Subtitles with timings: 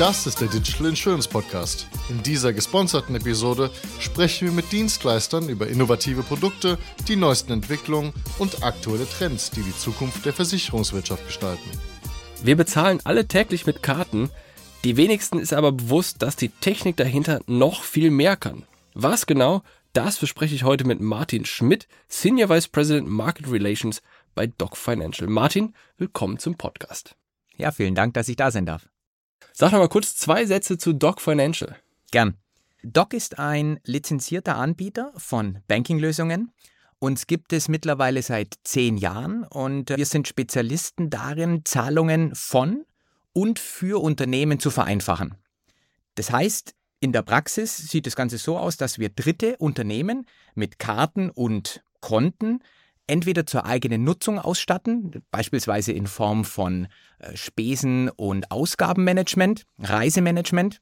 [0.00, 1.86] Das ist der Digital Insurance Podcast.
[2.08, 3.70] In dieser gesponserten Episode
[4.00, 9.76] sprechen wir mit Dienstleistern über innovative Produkte, die neuesten Entwicklungen und aktuelle Trends, die die
[9.76, 11.70] Zukunft der Versicherungswirtschaft gestalten.
[12.42, 14.30] Wir bezahlen alle täglich mit Karten.
[14.82, 18.64] Die wenigsten ist aber bewusst, dass die Technik dahinter noch viel mehr kann.
[18.94, 19.62] Was genau?
[19.92, 24.02] Das bespreche ich heute mit Martin Schmidt, Senior Vice President Market Relations
[24.34, 25.30] bei Doc Financial.
[25.30, 27.14] Martin, willkommen zum Podcast.
[27.56, 28.88] Ja, vielen Dank, dass ich da sein darf.
[29.56, 31.76] Sag noch mal kurz zwei Sätze zu Doc Financial.
[32.10, 32.36] Gern.
[32.82, 36.50] Doc ist ein lizenzierter Anbieter von Bankinglösungen.
[36.98, 42.84] Uns gibt es mittlerweile seit zehn Jahren und wir sind Spezialisten darin, Zahlungen von
[43.32, 45.36] und für Unternehmen zu vereinfachen.
[46.16, 50.80] Das heißt, in der Praxis sieht das Ganze so aus, dass wir dritte Unternehmen mit
[50.80, 52.58] Karten und Konten
[53.06, 60.80] entweder zur eigenen Nutzung ausstatten, beispielsweise in Form von äh, Spesen- und Ausgabenmanagement, Reisemanagement.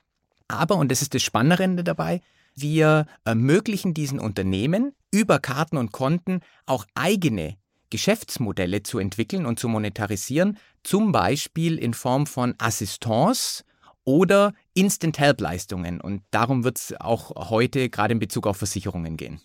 [0.49, 2.21] Aber, und das ist das Spannende dabei,
[2.55, 7.57] wir ermöglichen diesen Unternehmen über Karten und Konten auch eigene
[7.91, 13.65] Geschäftsmodelle zu entwickeln und zu monetarisieren, zum Beispiel in Form von Assistance
[14.05, 16.01] oder Instant-Help-Leistungen.
[16.01, 19.41] Und darum wird es auch heute gerade in Bezug auf Versicherungen gehen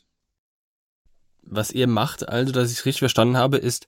[1.50, 3.88] was ihr macht, also, dass ich es richtig verstanden habe, ist,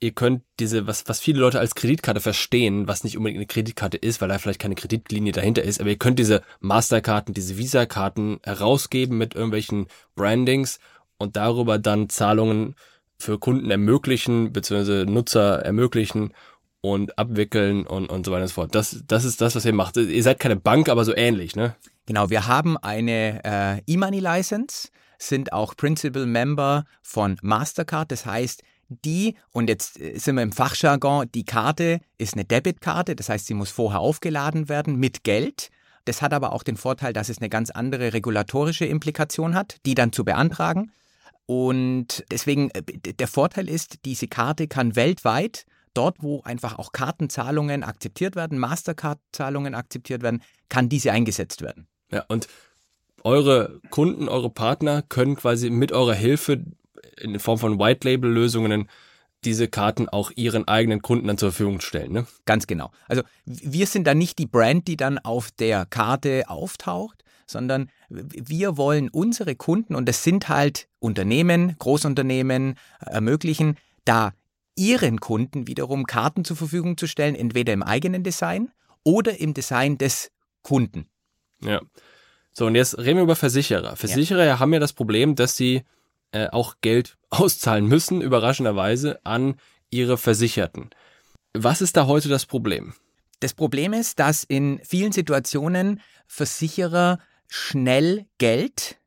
[0.00, 3.96] ihr könnt diese, was, was viele Leute als Kreditkarte verstehen, was nicht unbedingt eine Kreditkarte
[3.96, 8.40] ist, weil da vielleicht keine Kreditlinie dahinter ist, aber ihr könnt diese Masterkarten, diese Visa-Karten
[8.42, 10.80] herausgeben mit irgendwelchen Brandings
[11.18, 12.74] und darüber dann Zahlungen
[13.16, 16.32] für Kunden ermöglichen, beziehungsweise Nutzer ermöglichen
[16.80, 18.74] und abwickeln und, und so weiter und so fort.
[18.74, 19.96] Das, das ist das, was ihr macht.
[19.96, 21.76] Ihr seid keine Bank, aber so ähnlich, ne?
[22.06, 24.88] Genau, wir haben eine äh, E-Money-License
[25.28, 28.10] sind auch Principal Member von Mastercard.
[28.10, 33.16] Das heißt, die, und jetzt äh, sind wir im Fachjargon, die Karte ist eine Debitkarte,
[33.16, 35.70] das heißt, sie muss vorher aufgeladen werden mit Geld.
[36.04, 39.94] Das hat aber auch den Vorteil, dass es eine ganz andere regulatorische Implikation hat, die
[39.94, 40.90] dann zu beantragen.
[41.46, 47.82] Und deswegen, äh, der Vorteil ist, diese Karte kann weltweit, dort wo einfach auch Kartenzahlungen
[47.84, 51.86] akzeptiert werden, Mastercard-Zahlungen akzeptiert werden, kann diese eingesetzt werden.
[52.10, 52.48] Ja, und
[53.24, 56.64] eure Kunden, eure Partner können quasi mit eurer Hilfe
[57.20, 58.88] in Form von White Label Lösungen
[59.44, 62.12] diese Karten auch ihren eigenen Kunden dann zur Verfügung stellen.
[62.12, 62.26] Ne?
[62.44, 62.92] Ganz genau.
[63.08, 68.76] Also wir sind da nicht die Brand, die dann auf der Karte auftaucht, sondern wir
[68.76, 74.32] wollen unsere Kunden, und das sind halt Unternehmen, Großunternehmen, ermöglichen, da
[74.76, 78.70] ihren Kunden wiederum Karten zur Verfügung zu stellen, entweder im eigenen Design
[79.04, 80.30] oder im Design des
[80.62, 81.06] Kunden.
[81.60, 81.80] Ja.
[82.52, 83.96] So, und jetzt reden wir über Versicherer.
[83.96, 84.58] Versicherer ja.
[84.58, 85.84] haben ja das Problem, dass sie
[86.32, 89.56] äh, auch Geld auszahlen müssen, überraschenderweise, an
[89.90, 90.90] ihre Versicherten.
[91.54, 92.94] Was ist da heute das Problem?
[93.40, 97.18] Das Problem ist, dass in vielen Situationen Versicherer
[97.48, 98.98] schnell Geld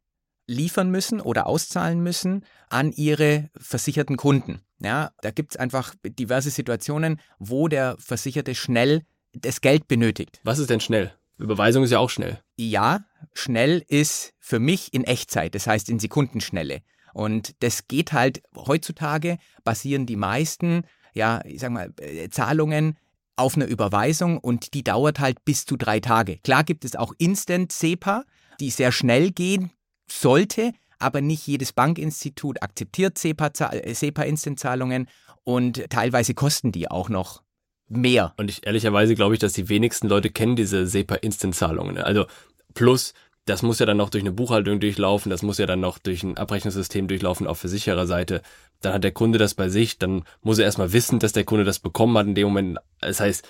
[0.48, 4.62] liefern müssen oder auszahlen müssen an ihre versicherten Kunden.
[4.80, 10.40] Ja, da gibt es einfach diverse Situationen, wo der Versicherte schnell das Geld benötigt.
[10.44, 11.14] Was ist denn schnell?
[11.38, 12.42] Überweisung ist ja auch schnell.
[12.58, 16.82] Ja, schnell ist für mich in Echtzeit, das heißt in Sekundenschnelle.
[17.14, 22.98] Und das geht halt heutzutage, basieren die meisten, ja, ich sag mal, äh, Zahlungen
[23.38, 26.38] auf einer Überweisung und die dauert halt bis zu drei Tage.
[26.38, 28.24] Klar gibt es auch Instant SEPA,
[28.60, 29.72] die sehr schnell gehen
[30.10, 35.10] sollte, aber nicht jedes Bankinstitut akzeptiert SEPA-Instant-Zahlungen äh,
[35.44, 37.44] und teilweise kosten die auch noch
[37.88, 38.34] mehr.
[38.38, 41.98] Und ich ehrlicherweise glaube ich, dass die wenigsten Leute kennen diese SEPA-Instant-Zahlungen.
[41.98, 42.26] Also
[42.74, 43.14] plus,
[43.46, 46.24] das muss ja dann noch durch eine Buchhaltung durchlaufen, das muss ja dann noch durch
[46.24, 48.42] ein Abrechnungssystem durchlaufen auf Versichererseite.
[48.82, 51.64] Dann hat der Kunde das bei sich, dann muss er erstmal wissen, dass der Kunde
[51.64, 52.80] das bekommen hat in dem Moment.
[53.02, 53.48] Das heißt,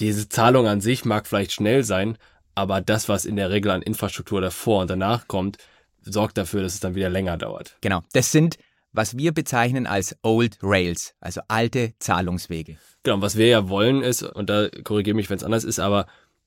[0.00, 2.18] diese Zahlung an sich mag vielleicht schnell sein,
[2.54, 5.58] aber das, was in der Regel an Infrastruktur davor und danach kommt,
[6.02, 7.76] sorgt dafür, dass es dann wieder länger dauert.
[7.80, 8.02] Genau.
[8.12, 8.58] Das sind
[8.92, 12.78] was wir bezeichnen als Old Rails, also alte Zahlungswege.
[13.02, 16.06] Genau, was wir ja wollen ist, und da korrigiere mich, wenn es anders ist, aber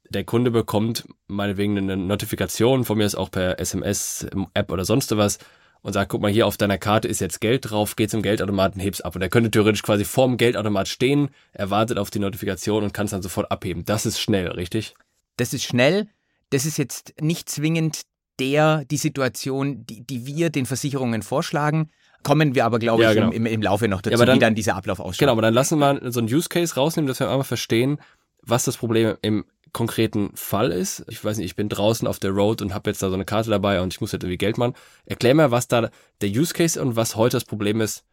[0.09, 5.15] der Kunde bekommt meinetwegen eine Notifikation, von mir ist auch per SMS, App oder sonst
[5.15, 5.39] was,
[5.81, 8.79] und sagt, guck mal, hier auf deiner Karte ist jetzt Geld drauf, geh zum Geldautomaten,
[8.79, 9.15] heb's ab.
[9.15, 13.05] Und er könnte theoretisch quasi vorm Geldautomat stehen, er wartet auf die Notifikation und kann
[13.05, 13.83] es dann sofort abheben.
[13.85, 14.93] Das ist schnell, richtig?
[15.37, 16.07] Das ist schnell.
[16.51, 18.01] Das ist jetzt nicht zwingend
[18.39, 21.89] der, die Situation, die, die wir den Versicherungen vorschlagen.
[22.23, 23.31] Kommen wir aber, glaube ja, ich, genau.
[23.31, 25.19] im, im, Laufe noch dazu, ja, dann, wie dann dieser Ablauf ausschaut.
[25.19, 27.99] Genau, aber dann lassen wir mal so einen Use Case rausnehmen, dass wir einmal verstehen,
[28.41, 31.05] was das Problem im konkreten Fall ist.
[31.07, 33.25] Ich weiß nicht, ich bin draußen auf der Road und habe jetzt da so eine
[33.25, 34.73] Karte dabei und ich muss jetzt irgendwie Geld machen.
[35.05, 35.89] Erklär mir, was da
[36.21, 38.03] der Use Case und was heute das Problem ist.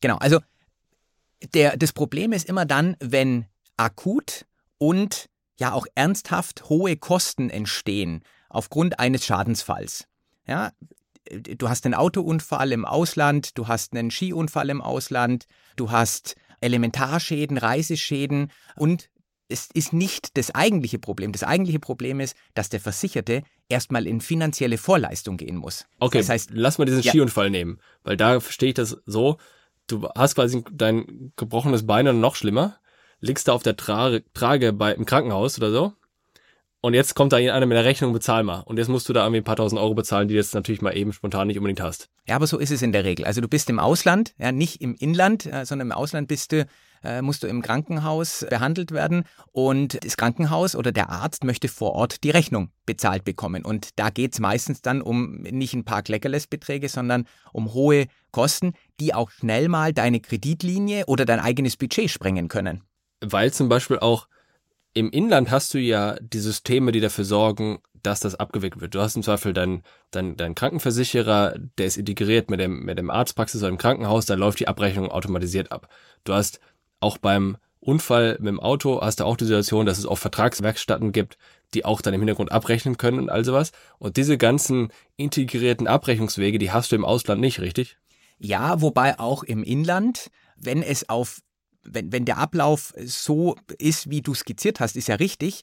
[0.00, 0.38] Genau, also
[1.52, 3.46] der, das Problem ist immer dann, wenn
[3.76, 4.46] akut
[4.78, 10.06] und ja auch ernsthaft hohe Kosten entstehen aufgrund eines Schadensfalls.
[10.46, 10.72] Ja,
[11.30, 17.58] du hast einen Autounfall im Ausland, du hast einen Skiunfall im Ausland, du hast Elementarschäden,
[17.58, 19.10] Reiseschäden und
[19.48, 21.32] es ist nicht das eigentliche Problem.
[21.32, 25.86] Das eigentliche Problem ist, dass der Versicherte erstmal in finanzielle Vorleistung gehen muss.
[26.00, 27.10] Okay, das heißt, lass mal diesen ja.
[27.10, 29.38] Skiunfall nehmen, weil da verstehe ich das so,
[29.86, 32.78] du hast quasi dein gebrochenes Bein und noch schlimmer,
[33.20, 35.92] liegst da auf der Tra Trage bei, im Krankenhaus oder so
[36.84, 38.60] und jetzt kommt da einer mit der Rechnung, bezahl mal.
[38.60, 40.82] Und jetzt musst du da irgendwie ein paar tausend Euro bezahlen, die du jetzt natürlich
[40.82, 42.10] mal eben spontan nicht unbedingt hast.
[42.28, 43.24] Ja, aber so ist es in der Regel.
[43.24, 46.66] Also du bist im Ausland, ja, nicht im Inland, äh, sondern im Ausland bist du,
[47.02, 51.92] äh, musst du im Krankenhaus behandelt werden und das Krankenhaus oder der Arzt möchte vor
[51.92, 53.64] Ort die Rechnung bezahlt bekommen.
[53.64, 59.14] Und da geht's meistens dann um nicht ein paar Kleckerles-Beträge, sondern um hohe Kosten, die
[59.14, 62.82] auch schnell mal deine Kreditlinie oder dein eigenes Budget sprengen können.
[63.22, 64.28] Weil zum Beispiel auch
[64.94, 68.94] im Inland hast du ja die Systeme, die dafür sorgen, dass das abgewickelt wird.
[68.94, 73.10] Du hast im Zweifel deinen dein, dein Krankenversicherer, der ist integriert mit dem, mit dem
[73.10, 75.88] Arztpraxis oder dem Krankenhaus, da läuft die Abrechnung automatisiert ab.
[76.22, 76.60] Du hast
[77.00, 81.12] auch beim Unfall mit dem Auto, hast du auch die Situation, dass es auch Vertragswerkstätten
[81.12, 81.36] gibt,
[81.74, 83.72] die auch dann im Hintergrund abrechnen können und all sowas.
[83.98, 87.98] Und diese ganzen integrierten Abrechnungswege, die hast du im Ausland nicht, richtig?
[88.38, 91.40] Ja, wobei auch im Inland, wenn es auf
[91.84, 95.62] wenn, wenn der Ablauf so ist, wie du skizziert hast, ist ja richtig.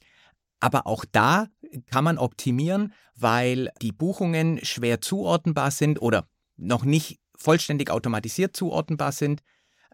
[0.60, 1.46] Aber auch da
[1.90, 9.12] kann man optimieren, weil die Buchungen schwer zuordnenbar sind oder noch nicht vollständig automatisiert zuordnenbar
[9.12, 9.42] sind,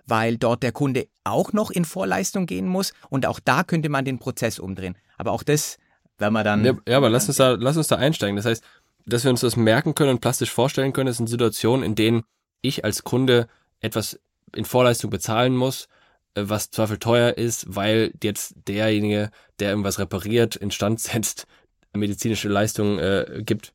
[0.04, 4.04] weil dort der Kunde auch noch in Vorleistung gehen muss und auch da könnte man
[4.04, 4.96] den Prozess umdrehen.
[5.16, 5.78] Aber auch das
[6.18, 6.64] wenn man dann.
[6.64, 8.36] Ja, ja aber lass uns da, lass uns da einsteigen.
[8.36, 8.62] Das heißt,
[9.06, 12.24] dass wir uns das merken können und plastisch vorstellen können, das sind Situationen, in denen
[12.60, 13.48] ich als Kunde
[13.80, 14.20] etwas
[14.54, 15.88] in Vorleistung bezahlen muss,
[16.44, 21.46] was Zweifel teuer ist, weil jetzt derjenige, der irgendwas repariert, instand setzt,
[21.92, 23.72] medizinische Leistungen äh, gibt,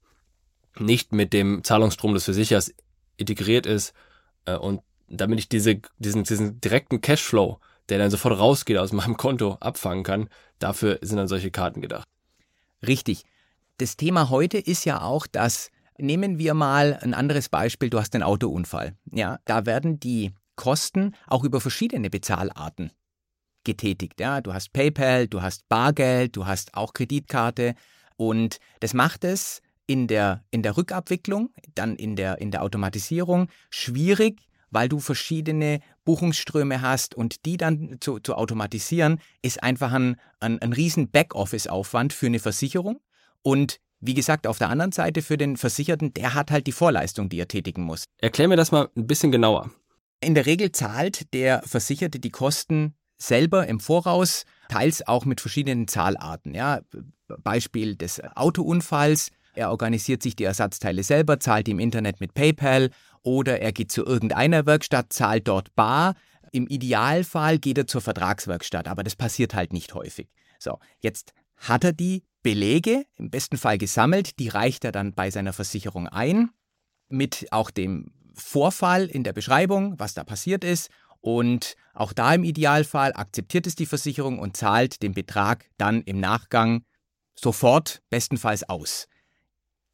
[0.79, 2.73] nicht mit dem Zahlungsstrom des Versichers
[3.17, 3.93] integriert ist
[4.45, 9.17] äh, und damit ich diese, diesen, diesen direkten Cashflow, der dann sofort rausgeht aus meinem
[9.17, 10.29] Konto, abfangen kann,
[10.59, 12.05] dafür sind dann solche Karten gedacht.
[12.85, 13.23] Richtig.
[13.77, 17.89] Das Thema heute ist ja auch, dass Nehmen wir mal ein anderes Beispiel.
[17.89, 18.95] Du hast einen Autounfall.
[19.11, 22.91] Ja, da werden die Kosten auch über verschiedene Bezahlarten
[23.63, 24.19] getätigt.
[24.19, 27.75] Ja, du hast PayPal, du hast Bargeld, du hast auch Kreditkarte
[28.15, 33.47] und das macht es in der, in der Rückabwicklung, dann in der, in der Automatisierung
[33.69, 40.17] schwierig, weil du verschiedene Buchungsströme hast und die dann zu, zu automatisieren, ist einfach ein,
[40.39, 42.99] ein, ein riesen Backoffice-Aufwand für eine Versicherung
[43.41, 47.29] und wie gesagt, auf der anderen Seite für den Versicherten, der hat halt die Vorleistung,
[47.29, 48.03] die er tätigen muss.
[48.17, 49.71] Erklär mir das mal ein bisschen genauer.
[50.23, 55.87] In der Regel zahlt der Versicherte die Kosten selber im Voraus, teils auch mit verschiedenen
[55.87, 56.53] Zahlarten.
[56.53, 56.81] Ja,
[57.43, 59.29] Beispiel des Autounfalls.
[59.55, 62.89] Er organisiert sich die Ersatzteile selber, zahlt im Internet mit PayPal
[63.21, 66.15] oder er geht zu irgendeiner Werkstatt, zahlt dort bar.
[66.51, 70.29] Im Idealfall geht er zur Vertragswerkstatt, aber das passiert halt nicht häufig.
[70.59, 75.31] So, jetzt hat er die Belege im besten Fall gesammelt, die reicht er dann bei
[75.31, 76.49] seiner Versicherung ein,
[77.09, 80.89] mit auch dem Vorfall in der Beschreibung, was da passiert ist.
[81.21, 86.19] Und auch da im Idealfall akzeptiert es die Versicherung und zahlt den Betrag dann im
[86.19, 86.83] Nachgang
[87.35, 89.07] sofort, bestenfalls aus.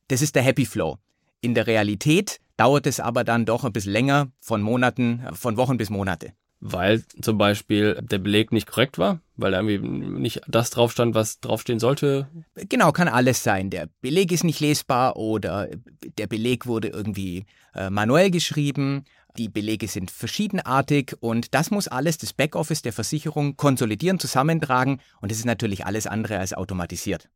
[0.07, 0.97] Das ist der Happy Flow.
[1.41, 5.77] In der Realität dauert es aber dann doch ein bisschen länger, von Monaten, von Wochen
[5.77, 9.87] bis Monate weil zum Beispiel der Beleg nicht korrekt war, weil da irgendwie
[10.19, 12.27] nicht das drauf stand, was draufstehen sollte?
[12.55, 13.69] Genau, kann alles sein.
[13.69, 15.69] Der Beleg ist nicht lesbar oder
[16.17, 19.05] der Beleg wurde irgendwie äh, manuell geschrieben.
[19.37, 25.31] Die Belege sind verschiedenartig und das muss alles das Backoffice der Versicherung konsolidieren, zusammentragen und
[25.31, 27.29] es ist natürlich alles andere als automatisiert.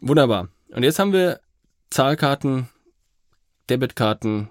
[0.00, 0.48] Wunderbar.
[0.70, 1.40] Und jetzt haben wir
[1.90, 2.68] Zahlkarten,
[3.70, 4.48] Debitkarten,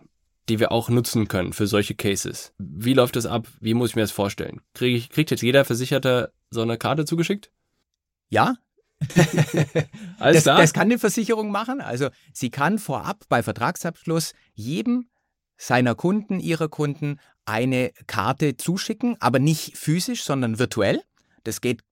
[0.49, 2.53] die wir auch nutzen können für solche Cases.
[2.57, 3.47] Wie läuft das ab?
[3.59, 4.61] Wie muss ich mir das vorstellen?
[4.73, 7.51] Krieg ich, kriegt jetzt jeder Versicherte so eine Karte zugeschickt?
[8.29, 8.55] Ja.
[10.19, 10.57] Alles das, klar?
[10.57, 11.81] das kann die Versicherung machen.
[11.81, 15.09] Also sie kann vorab bei Vertragsabschluss jedem
[15.57, 21.01] seiner Kunden, ihrer Kunden eine Karte zuschicken, aber nicht physisch, sondern virtuell.
[21.43, 21.83] Das geht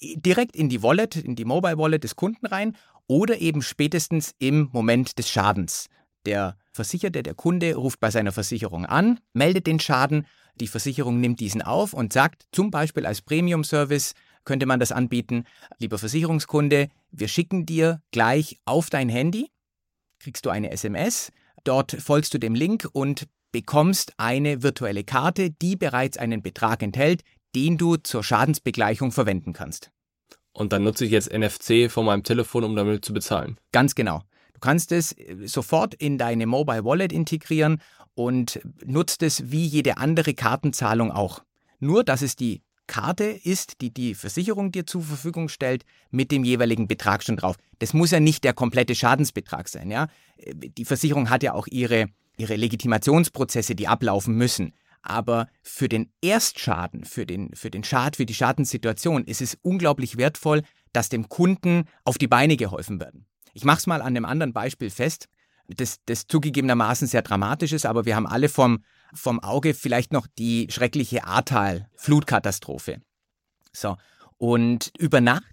[0.00, 2.76] direkt in die Wallet, in die Mobile Wallet des Kunden rein
[3.06, 5.88] oder eben spätestens im Moment des Schadens.
[6.24, 10.26] Der Versicherte, der Kunde, ruft bei seiner Versicherung an, meldet den Schaden,
[10.60, 15.44] die Versicherung nimmt diesen auf und sagt, zum Beispiel als Premium-Service könnte man das anbieten,
[15.78, 19.50] lieber Versicherungskunde, wir schicken dir gleich auf dein Handy,
[20.18, 21.32] kriegst du eine SMS,
[21.64, 27.22] dort folgst du dem Link und bekommst eine virtuelle Karte, die bereits einen Betrag enthält,
[27.54, 29.90] den du zur Schadensbegleichung verwenden kannst.
[30.52, 33.58] Und dann nutze ich jetzt NFC von meinem Telefon, um damit zu bezahlen.
[33.72, 34.22] Ganz genau.
[34.62, 37.82] Du kannst es äh, sofort in deine Mobile Wallet integrieren
[38.14, 41.42] und nutzt es wie jede andere Kartenzahlung auch.
[41.80, 46.44] Nur, dass es die Karte ist, die die Versicherung dir zur Verfügung stellt, mit dem
[46.44, 47.56] jeweiligen Betrag schon drauf.
[47.80, 50.06] Das muss ja nicht der komplette Schadensbetrag sein, ja.
[50.54, 54.74] Die Versicherung hat ja auch ihre, ihre Legitimationsprozesse, die ablaufen müssen.
[55.02, 60.18] Aber für den Erstschaden, für den, für den Schad, für die Schadenssituation ist es unglaublich
[60.18, 63.26] wertvoll, dass dem Kunden auf die Beine geholfen werden.
[63.52, 65.28] Ich mache es mal an einem anderen Beispiel fest,
[65.68, 70.26] das, das zugegebenermaßen sehr dramatisch ist, aber wir haben alle vom, vom Auge vielleicht noch
[70.38, 73.00] die schreckliche Ahrtal-Flutkatastrophe.
[73.72, 73.96] So.
[74.38, 75.44] Und über Nacht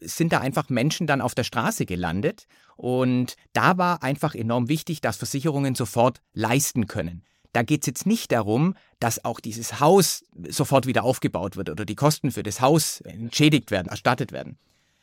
[0.00, 2.46] sind da einfach Menschen dann auf der Straße gelandet.
[2.76, 7.24] Und da war einfach enorm wichtig, dass Versicherungen sofort leisten können.
[7.52, 11.84] Da geht es jetzt nicht darum, dass auch dieses Haus sofort wieder aufgebaut wird oder
[11.84, 14.58] die Kosten für das Haus entschädigt werden, erstattet werden.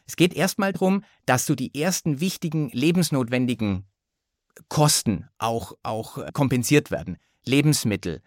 [0.05, 3.86] Es geht erstmal darum, dass du die ersten wichtigen lebensnotwendigen
[4.69, 7.17] Kosten auch, auch kompensiert werden.
[7.45, 8.22] Lebensmittel,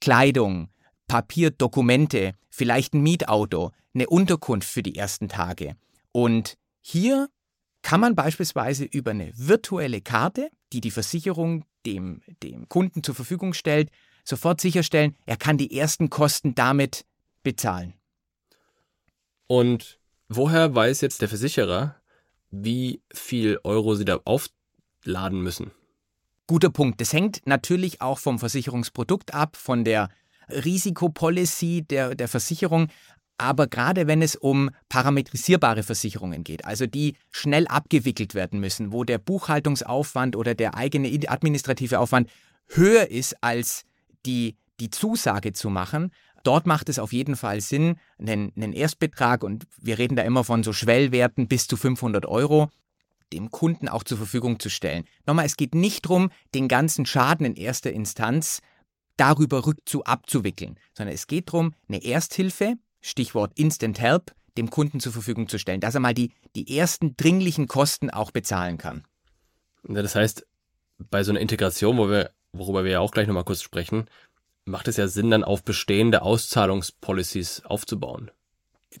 [0.00, 0.70] Kleidung,
[1.06, 5.76] Papier, Dokumente, vielleicht ein Mietauto, eine Unterkunft für die ersten Tage.
[6.12, 7.28] Und hier
[7.82, 13.54] kann man beispielsweise über eine virtuelle Karte, die die Versicherung dem, dem Kunden zur Verfügung
[13.54, 13.90] stellt,
[14.24, 17.06] sofort sicherstellen, er kann die ersten Kosten damit
[17.42, 17.94] bezahlen.
[19.46, 19.97] Und
[20.28, 21.96] woher weiß jetzt der Versicherer,
[22.50, 25.70] wie viel Euro sie da aufladen müssen?
[26.46, 27.00] Guter Punkt.
[27.00, 30.08] Das hängt natürlich auch vom Versicherungsprodukt ab, von der
[30.48, 32.88] Risikopolicy der, der Versicherung.
[33.36, 39.04] Aber gerade wenn es um parametrisierbare Versicherungen geht, also die schnell abgewickelt werden müssen, wo
[39.04, 42.28] der Buchhaltungsaufwand oder der eigene administrative Aufwand
[42.66, 43.84] höher ist als
[44.26, 46.10] die, die Zusage zu machen,
[46.42, 50.44] dort macht es auf jeden Fall Sinn, einen, einen Erstbetrag, und wir reden da immer
[50.44, 52.70] von so Schwellwerten bis zu 500 Euro,
[53.32, 55.04] dem Kunden auch zur Verfügung zu stellen.
[55.26, 58.60] Nochmal, es geht nicht darum, den ganzen Schaden in erster Instanz
[59.16, 65.12] darüber rückzu abzuwickeln, sondern es geht darum, eine Ersthilfe, Stichwort Instant Help, dem Kunden zur
[65.12, 69.04] Verfügung zu stellen, dass er mal die, die ersten dringlichen Kosten auch bezahlen kann.
[69.84, 70.46] Das heißt,
[70.98, 74.06] bei so einer Integration, wo wir, worüber wir ja auch gleich nochmal kurz sprechen,
[74.68, 78.30] macht es ja Sinn, dann auf bestehende Auszahlungspolicies aufzubauen.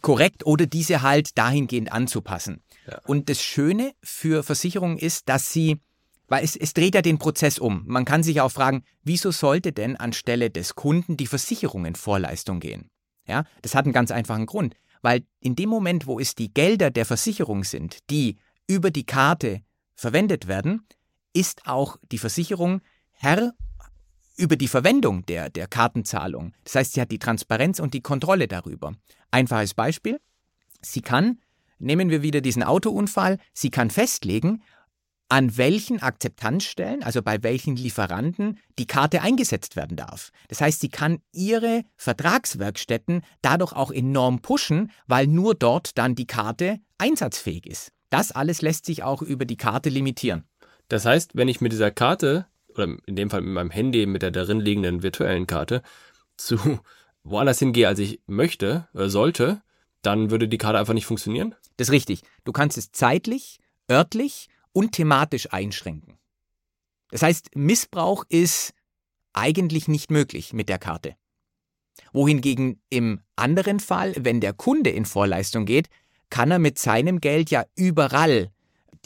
[0.02, 2.62] Korrekt, oder diese halt dahingehend anzupassen.
[3.06, 5.80] Und das Schöne für Versicherungen ist, dass sie,
[6.26, 7.84] weil es, es dreht ja den Prozess um.
[7.86, 12.60] Man kann sich auch fragen, wieso sollte denn anstelle des Kunden die Versicherung in Vorleistung
[12.60, 12.90] gehen?
[13.26, 16.90] Ja, das hat einen ganz einfachen Grund, weil in dem Moment, wo es die Gelder
[16.90, 19.62] der Versicherung sind, die über die Karte
[19.94, 20.86] verwendet werden,
[21.32, 23.52] ist auch die Versicherung Herr
[24.38, 26.52] über die Verwendung der, der Kartenzahlung.
[26.64, 28.94] Das heißt, sie hat die Transparenz und die Kontrolle darüber.
[29.30, 30.20] Einfaches Beispiel.
[30.80, 31.38] Sie kann
[31.78, 33.38] Nehmen wir wieder diesen Autounfall.
[33.52, 34.62] Sie kann festlegen,
[35.28, 40.30] an welchen Akzeptanzstellen, also bei welchen Lieferanten, die Karte eingesetzt werden darf.
[40.48, 46.26] Das heißt, sie kann ihre Vertragswerkstätten dadurch auch enorm pushen, weil nur dort dann die
[46.26, 47.92] Karte einsatzfähig ist.
[48.10, 50.44] Das alles lässt sich auch über die Karte limitieren.
[50.88, 52.46] Das heißt, wenn ich mit dieser Karte,
[52.78, 55.82] oder in dem Fall mit meinem Handy, mit der darin liegenden virtuellen Karte,
[56.36, 56.80] zu
[57.24, 59.62] woanders hingehe, als ich möchte oder sollte,
[60.02, 61.54] dann würde die Karte einfach nicht funktionieren?
[61.76, 62.22] Das ist richtig.
[62.44, 63.58] Du kannst es zeitlich,
[63.90, 66.18] örtlich und thematisch einschränken.
[67.10, 68.74] Das heißt, Missbrauch ist
[69.32, 71.16] eigentlich nicht möglich mit der Karte.
[72.12, 75.88] Wohingegen im anderen Fall, wenn der Kunde in Vorleistung geht,
[76.30, 78.52] kann er mit seinem Geld ja überall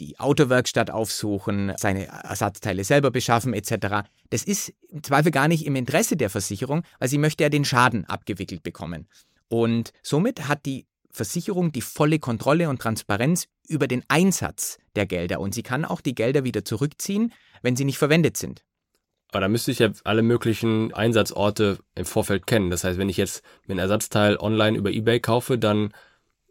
[0.02, 4.08] die Autowerkstatt aufsuchen, seine Ersatzteile selber beschaffen etc.
[4.30, 7.64] Das ist im Zweifel gar nicht im Interesse der Versicherung, weil sie möchte ja den
[7.64, 9.06] Schaden abgewickelt bekommen.
[9.48, 15.40] Und somit hat die Versicherung die volle Kontrolle und Transparenz über den Einsatz der Gelder
[15.40, 18.64] und sie kann auch die Gelder wieder zurückziehen, wenn sie nicht verwendet sind.
[19.30, 22.70] Aber da müsste ich ja alle möglichen Einsatzorte im Vorfeld kennen.
[22.70, 25.92] Das heißt, wenn ich jetzt mir ein Ersatzteil online über eBay kaufe, dann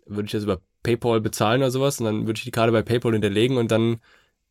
[0.05, 2.81] würde ich das über PayPal bezahlen oder sowas und dann würde ich die Karte bei
[2.81, 4.01] PayPal hinterlegen und dann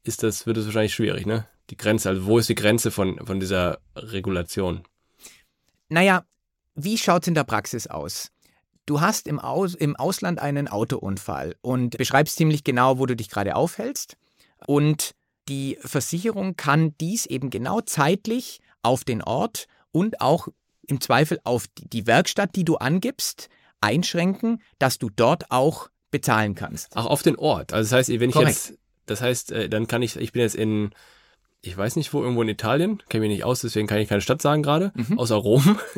[0.03, 1.47] ist das, wird es wahrscheinlich schwierig, ne?
[1.71, 4.83] Die Grenze, also wo ist die Grenze von, von dieser Regulation?
[5.89, 6.25] Naja,
[6.75, 8.31] wie schaut es in der Praxis aus?
[8.87, 13.29] Du hast im, Aus, im Ausland einen Autounfall und beschreibst ziemlich genau, wo du dich
[13.29, 14.17] gerade aufhältst.
[14.67, 15.15] Und
[15.49, 20.49] die Versicherung kann dies eben genau zeitlich auf den Ort und auch
[20.87, 23.49] im Zweifel auf die Werkstatt, die du angibst,
[23.81, 26.97] einschränken, dass du dort auch bezahlen kannst.
[26.97, 27.73] Auch auf den Ort.
[27.73, 28.50] Also das heißt, wenn ich Korrekt.
[28.50, 30.90] jetzt, das heißt, äh, dann kann ich, ich bin jetzt in,
[31.62, 34.21] ich weiß nicht wo, irgendwo in Italien, kenne mich nicht aus, deswegen kann ich keine
[34.21, 35.19] Stadt sagen gerade, mhm.
[35.19, 35.79] außer Rom.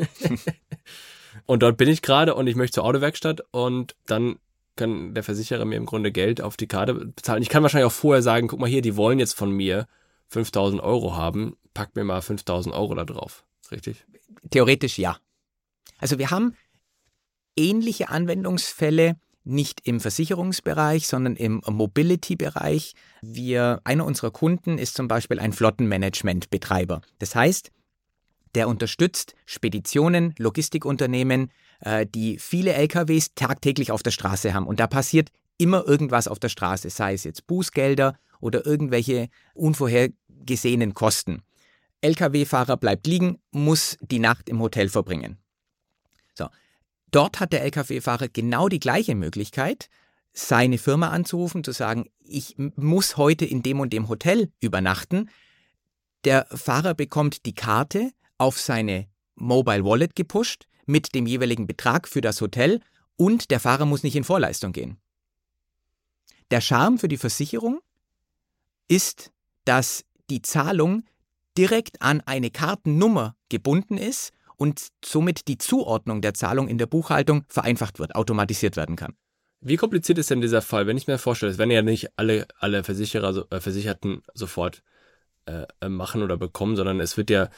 [1.46, 4.38] Und dort bin ich gerade und ich möchte zur Autowerkstatt und dann
[4.76, 7.42] kann der Versicherer mir im Grunde Geld auf die Karte bezahlen.
[7.42, 9.86] Ich kann wahrscheinlich auch vorher sagen, guck mal hier, die wollen jetzt von mir
[10.28, 13.44] 5000 Euro haben, pack mir mal 5000 Euro da drauf.
[13.70, 14.04] Richtig?
[14.50, 15.18] Theoretisch ja.
[15.98, 16.56] Also wir haben
[17.56, 22.94] ähnliche Anwendungsfälle nicht im Versicherungsbereich, sondern im Mobility-Bereich.
[23.22, 27.00] Wir, einer unserer Kunden ist zum Beispiel ein Flottenmanagement-Betreiber.
[27.18, 27.70] Das heißt,
[28.54, 34.66] der unterstützt Speditionen, Logistikunternehmen, äh, die viele LKWs tagtäglich auf der Straße haben.
[34.66, 40.94] Und da passiert immer irgendwas auf der Straße, sei es jetzt Bußgelder oder irgendwelche unvorhergesehenen
[40.94, 41.42] Kosten.
[42.02, 45.38] Lkw-Fahrer bleibt liegen, muss die Nacht im Hotel verbringen.
[46.34, 46.48] So.
[47.12, 49.88] Dort hat der Lkw-Fahrer genau die gleiche Möglichkeit,
[50.32, 55.30] seine Firma anzurufen, zu sagen, ich muss heute in dem und dem Hotel übernachten.
[56.24, 62.22] Der Fahrer bekommt die Karte auf seine Mobile Wallet gepusht mit dem jeweiligen Betrag für
[62.22, 62.80] das Hotel
[63.16, 64.96] und der Fahrer muss nicht in Vorleistung gehen.
[66.50, 67.80] Der Charme für die Versicherung
[68.88, 69.32] ist,
[69.64, 71.04] dass die Zahlung
[71.58, 77.44] direkt an eine Kartennummer gebunden ist und somit die Zuordnung der Zahlung in der Buchhaltung
[77.48, 79.14] vereinfacht wird, automatisiert werden kann.
[79.60, 80.86] Wie kompliziert ist denn dieser Fall?
[80.86, 84.84] Wenn ich mir vorstelle, es werden ja nicht alle, alle Versicherer, äh, Versicherten sofort
[85.46, 87.50] äh, machen oder bekommen, sondern es wird ja,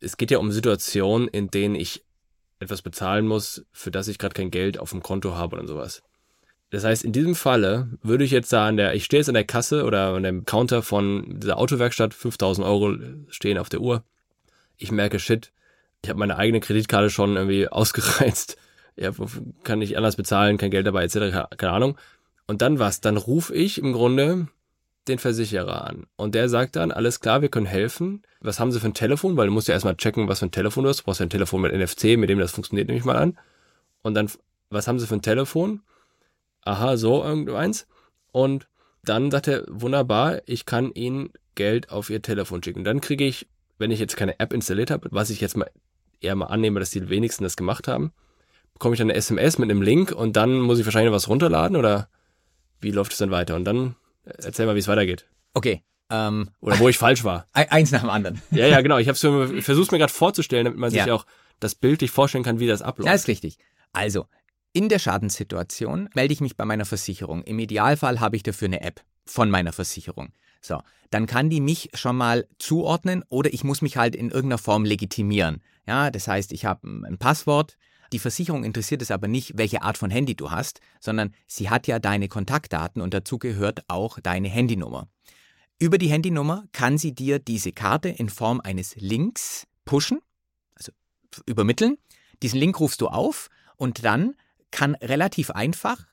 [0.00, 2.06] es geht ja um Situationen, in denen ich
[2.58, 6.02] etwas bezahlen muss, für das ich gerade kein Geld auf dem Konto habe oder sowas.
[6.70, 9.84] Das heißt, in diesem Falle würde ich jetzt der, ich stehe jetzt an der Kasse
[9.84, 12.96] oder an dem Counter von dieser Autowerkstatt, 5000 Euro
[13.28, 14.04] stehen auf der Uhr.
[14.78, 15.52] Ich merke, shit,
[16.06, 18.56] ich habe meine eigene Kreditkarte schon irgendwie ausgereizt.
[18.96, 19.10] Ja,
[19.62, 21.98] kann ich anders bezahlen, kein Geld dabei, etc., keine Ahnung.
[22.46, 23.00] Und dann was?
[23.00, 24.48] Dann rufe ich im Grunde
[25.08, 26.06] den Versicherer an.
[26.16, 28.22] Und der sagt dann, alles klar, wir können helfen.
[28.40, 29.36] Was haben Sie für ein Telefon?
[29.36, 31.00] Weil du musst ja erstmal checken, was für ein Telefon du hast.
[31.00, 33.38] Du brauchst ja ein Telefon mit NFC, mit dem das funktioniert, nehme ich mal an.
[34.02, 34.30] Und dann,
[34.70, 35.82] was haben Sie für ein Telefon?
[36.66, 37.86] aha, so irgendeins.
[38.32, 38.68] Und
[39.04, 42.80] dann sagt er, wunderbar, ich kann Ihnen Geld auf Ihr Telefon schicken.
[42.80, 43.46] Und dann kriege ich,
[43.78, 45.70] wenn ich jetzt keine App installiert habe, was ich jetzt mal
[46.20, 48.12] eher mal annehme, dass die wenigsten das gemacht haben,
[48.72, 51.76] bekomme ich dann eine SMS mit einem Link und dann muss ich wahrscheinlich was runterladen
[51.76, 52.08] oder
[52.80, 53.56] wie läuft es dann weiter?
[53.56, 55.26] Und dann äh, erzähl mal, wie es weitergeht.
[55.54, 55.82] Okay.
[56.10, 57.46] Ähm, oder wo ich falsch war.
[57.52, 58.40] Eins nach dem anderen.
[58.50, 58.98] Ja, ja, genau.
[58.98, 61.04] Ich, ich versuche es mir gerade vorzustellen, damit man ja.
[61.04, 61.26] sich auch
[61.58, 63.06] das bildlich vorstellen kann, wie das abläuft.
[63.06, 63.58] Ja, ist richtig.
[63.92, 64.26] Also,
[64.72, 67.42] in der Schadenssituation melde ich mich bei meiner Versicherung.
[67.44, 70.32] Im Idealfall habe ich dafür eine App von meiner Versicherung.
[70.60, 74.58] So, dann kann die mich schon mal zuordnen oder ich muss mich halt in irgendeiner
[74.58, 75.62] Form legitimieren.
[75.86, 77.76] Ja, das heißt, ich habe ein Passwort.
[78.12, 81.86] Die Versicherung interessiert es aber nicht, welche Art von Handy du hast, sondern sie hat
[81.86, 85.08] ja deine Kontaktdaten und dazu gehört auch deine Handynummer.
[85.78, 90.20] Über die Handynummer kann sie dir diese Karte in Form eines Links pushen,
[90.74, 90.92] also
[91.46, 91.98] übermitteln.
[92.42, 94.34] Diesen Link rufst du auf und dann
[94.70, 96.06] kann relativ einfach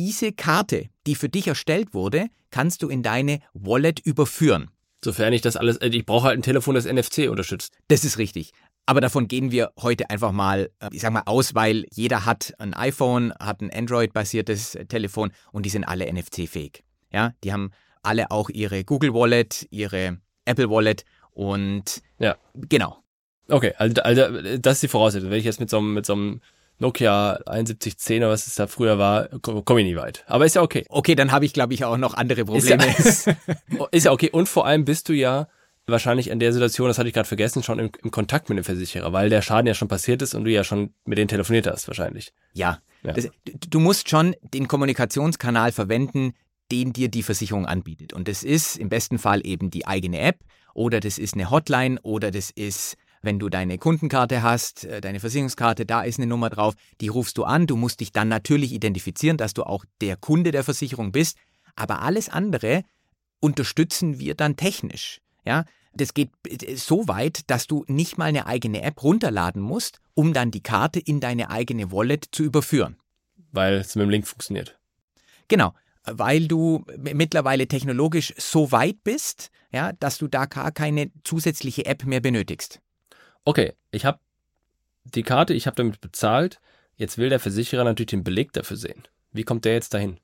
[0.00, 4.70] diese Karte, die für dich erstellt wurde, kannst du in deine Wallet überführen.
[5.04, 7.74] Sofern ich das alles, äh, ich brauche halt ein Telefon, das NFC unterstützt.
[7.88, 8.52] Das ist richtig.
[8.86, 12.54] Aber davon gehen wir heute einfach mal, äh, ich sag mal, aus, weil jeder hat
[12.56, 16.82] ein iPhone, hat ein Android-basiertes Telefon und die sind alle NFC-fähig.
[17.12, 17.70] Ja, die haben
[18.02, 22.36] alle auch ihre Google Wallet, ihre Apple Wallet und ja.
[22.54, 23.02] genau.
[23.48, 25.30] Okay, also, also das ist die Voraussetzung.
[25.30, 26.40] Wenn ich jetzt mit so einem, mit so einem
[26.80, 30.24] Nokia 7110 oder was es da früher war, komme ich nie weit.
[30.26, 30.84] Aber ist ja okay.
[30.88, 32.86] Okay, dann habe ich, glaube ich, auch noch andere Probleme.
[32.96, 33.34] Ist ja,
[33.90, 34.30] ist ja, okay.
[34.30, 35.46] Und vor allem bist du ja
[35.86, 38.64] wahrscheinlich in der Situation, das hatte ich gerade vergessen, schon im, im, Kontakt mit dem
[38.64, 41.66] Versicherer, weil der Schaden ja schon passiert ist und du ja schon mit denen telefoniert
[41.66, 42.32] hast, wahrscheinlich.
[42.54, 42.78] Ja.
[43.02, 43.12] ja.
[43.12, 46.32] Das, du musst schon den Kommunikationskanal verwenden,
[46.72, 48.12] den dir die Versicherung anbietet.
[48.12, 50.38] Und das ist im besten Fall eben die eigene App
[50.72, 55.20] oder das ist eine Hotline oder das ist wenn du deine Kundenkarte hast, äh, deine
[55.20, 57.66] Versicherungskarte, da ist eine Nummer drauf, die rufst du an.
[57.66, 61.36] Du musst dich dann natürlich identifizieren, dass du auch der Kunde der Versicherung bist.
[61.76, 62.82] Aber alles andere
[63.40, 65.20] unterstützen wir dann technisch.
[65.44, 69.98] Ja, das geht äh, so weit, dass du nicht mal eine eigene App runterladen musst,
[70.14, 72.96] um dann die Karte in deine eigene Wallet zu überführen.
[73.52, 74.78] Weil es mit dem Link funktioniert.
[75.48, 81.84] Genau, weil du mittlerweile technologisch so weit bist, ja, dass du da gar keine zusätzliche
[81.86, 82.80] App mehr benötigst
[83.44, 84.18] okay, ich habe
[85.04, 86.60] die Karte, ich habe damit bezahlt,
[86.96, 89.02] jetzt will der Versicherer natürlich den Beleg dafür sehen.
[89.32, 90.18] Wie kommt der jetzt dahin?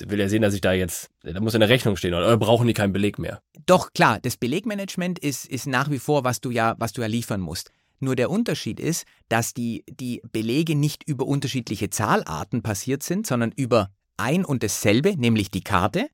[0.00, 2.68] Will ja sehen, dass ich da jetzt, da muss in der Rechnung stehen, oder brauchen
[2.68, 3.42] die keinen Beleg mehr?
[3.66, 7.08] Doch, klar, das Belegmanagement ist, ist nach wie vor, was du ja, was du ja
[7.08, 7.72] liefern musst.
[8.00, 13.50] Nur der Unterschied ist, dass die, die Belege nicht über unterschiedliche Zahlarten passiert sind, sondern
[13.50, 16.08] über ein und dasselbe, nämlich die Karte.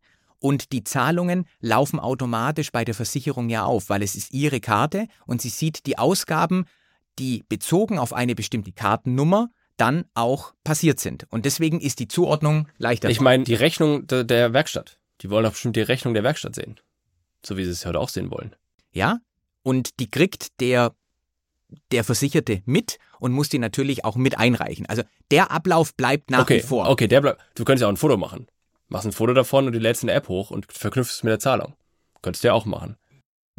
[0.44, 5.06] Und die Zahlungen laufen automatisch bei der Versicherung ja auf, weil es ist ihre Karte
[5.26, 6.66] und sie sieht die Ausgaben,
[7.18, 11.26] die bezogen auf eine bestimmte Kartennummer dann auch passiert sind.
[11.30, 13.08] Und deswegen ist die Zuordnung leichter.
[13.08, 14.98] Ich meine, die Rechnung der, der Werkstatt.
[15.22, 16.78] Die wollen doch bestimmt die Rechnung der Werkstatt sehen.
[17.42, 18.54] So wie sie es heute auch sehen wollen.
[18.92, 19.20] Ja,
[19.62, 20.94] und die kriegt der,
[21.90, 24.84] der Versicherte mit und muss die natürlich auch mit einreichen.
[24.90, 26.90] Also der Ablauf bleibt nach okay, wie vor.
[26.90, 27.40] Okay, der bleibt.
[27.54, 28.46] Du könntest ja auch ein Foto machen.
[28.94, 31.32] Machst ein Foto davon und die lädst in der App hoch und verknüpfst es mit
[31.32, 31.74] der Zahlung.
[32.22, 32.94] Könntest du ja auch machen.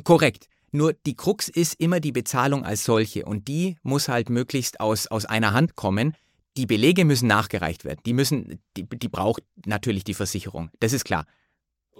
[0.05, 0.47] Korrekt.
[0.71, 5.07] Nur die Krux ist immer die Bezahlung als solche und die muss halt möglichst aus,
[5.07, 6.15] aus einer Hand kommen.
[6.55, 7.99] Die Belege müssen nachgereicht werden.
[8.05, 10.71] Die müssen, die, die braucht natürlich die Versicherung.
[10.79, 11.25] Das ist klar.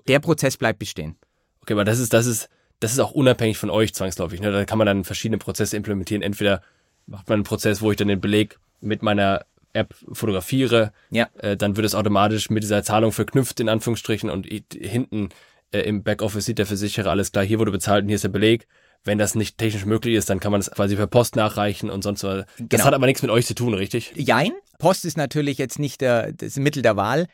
[0.07, 1.17] Der Prozess bleibt bestehen.
[1.59, 2.47] Okay, aber das ist, das ist,
[2.79, 4.39] das ist auch unabhängig von euch zwangsläufig.
[4.39, 4.49] Ne?
[4.53, 6.21] Da kann man dann verschiedene Prozesse implementieren.
[6.21, 6.61] Entweder
[7.05, 9.45] macht man einen Prozess, wo ich dann den Beleg mit meiner
[9.75, 11.29] App fotografiere, Ja.
[11.37, 15.29] äh, dann wird es automatisch mit dieser Zahlung verknüpft, in Anführungsstrichen, und hinten
[15.71, 18.29] äh, im Backoffice sieht der Versicherer alles klar, hier wurde bezahlt und hier ist der
[18.29, 18.67] Beleg.
[19.03, 22.03] Wenn das nicht technisch möglich ist, dann kann man es quasi per Post nachreichen und
[22.03, 22.45] sonst was.
[22.57, 22.83] Das Genau.
[22.85, 24.13] hat aber nichts mit euch zu tun, richtig?
[24.15, 24.51] Jein.
[24.79, 27.27] Post ist natürlich jetzt nicht der, das Mittel der Wahl.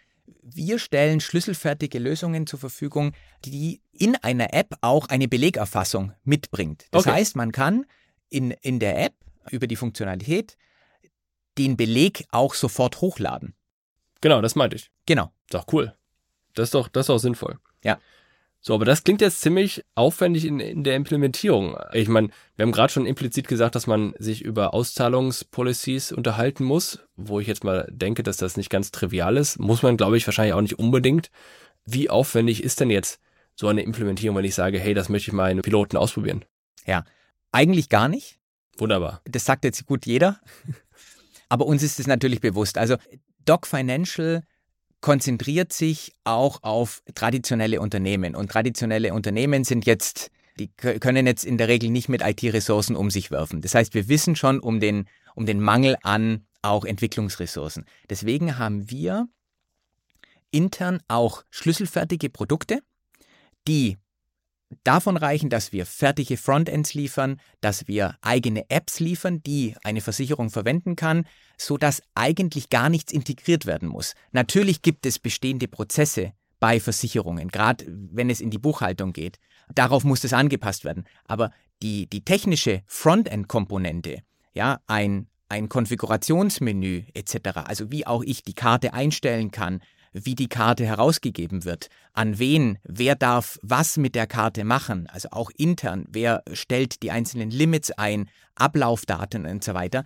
[0.44, 3.14] Wir stellen schlüsselfertige Lösungen zur Verfügung,
[3.46, 6.86] die in einer App auch eine Belegerfassung mitbringt.
[6.92, 7.16] Das Okay.
[7.16, 7.86] heißt, man kann
[8.30, 9.14] in, in der App
[9.50, 10.58] über die Funktionalität
[11.58, 13.56] den Beleg auch sofort hochladen.
[14.22, 14.92] Genau, das meinte ich.
[15.06, 15.32] Genau.
[15.46, 15.96] Ist doch cool.
[16.54, 17.58] Das ist doch, das ist auch sinnvoll.
[17.84, 18.00] Ja.
[18.64, 21.78] So, aber das klingt jetzt ziemlich aufwendig in, in der Implementierung.
[21.94, 27.00] Ich meine, wir haben gerade schon implizit gesagt, dass man sich über Auszahlungspolicies unterhalten muss,
[27.16, 29.58] wo ich jetzt mal denke, dass das nicht ganz trivial ist.
[29.58, 31.32] Muss man, glaube ich, wahrscheinlich auch nicht unbedingt.
[31.86, 33.20] Wie aufwendig ist denn jetzt
[33.56, 36.46] so eine Implementierung, wenn ich sage, hey, das möchte ich mal in Piloten ausprobieren?
[37.52, 38.40] Eigentlich gar nicht.
[38.78, 39.22] Wunderbar.
[39.26, 40.40] Das sagt jetzt gut jeder.
[41.52, 42.78] Aber uns ist es natürlich bewusst.
[42.78, 42.96] Also
[43.44, 44.42] Doc Financial
[45.02, 48.38] konzentriert sich auch auf traditionelle Unternehmen.
[48.38, 53.12] Und traditionelle Unternehmen sind jetzt, die können jetzt in der Regel nicht mit IT-Ressourcen um
[53.12, 53.60] sich werfen.
[53.60, 57.84] Das heißt, wir wissen schon um den, um den Mangel an auch Entwicklungsressourcen.
[58.10, 59.28] Deswegen haben wir
[60.52, 62.80] intern auch schlüsselfertige Produkte,
[63.68, 63.98] die
[64.84, 70.50] davon reichen, dass wir fertige Frontends liefern, dass wir eigene Apps liefern, die eine Versicherung
[70.50, 71.26] verwenden kann,
[71.58, 74.14] so dass eigentlich gar nichts integriert werden muss.
[74.32, 79.38] Natürlich gibt es bestehende Prozesse bei Versicherungen, gerade wenn es in die Buchhaltung geht.
[79.74, 81.06] Darauf muss das angepasst werden.
[81.26, 84.20] Aber die, die technische Frontend-Komponente,
[84.54, 89.82] ja, ein, ein Konfigurationsmenü etc., also wie auch ich die Karte einstellen kann,
[90.14, 95.30] wie die Karte herausgegeben wird, an wen, wer darf was mit der Karte machen, also
[95.32, 100.04] auch intern, wer stellt die einzelnen Limits ein, Ablaufdaten und so weiter.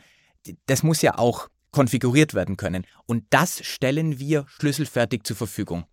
[0.67, 2.85] Das muss ja auch konfiguriert werden können.
[3.05, 5.85] Und das stellen wir schlüsselfertig zur Verfügung.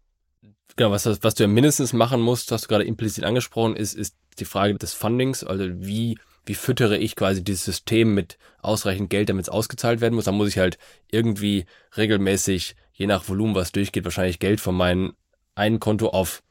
[0.76, 4.14] Genau, was, was du ja mindestens machen musst, hast du gerade implizit angesprochen, ist, ist
[4.38, 9.28] die Frage des Fundings, also wie, wie füttere ich quasi dieses System mit ausreichend Geld,
[9.28, 10.24] damit es ausgezahlt werden muss.
[10.24, 10.78] Da muss ich halt
[11.10, 15.14] irgendwie regelmäßig, je nach Volumen, was durchgeht, wahrscheinlich Geld von meinem
[15.54, 16.42] einen Konto auf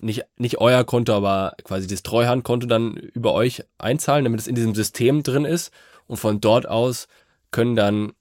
[0.00, 4.56] nicht, nicht euer Konto, aber quasi das Treuhandkonto dann über euch einzahlen, damit es in
[4.56, 5.72] diesem System drin ist.
[6.08, 7.06] Und von dort aus
[7.52, 8.12] können dann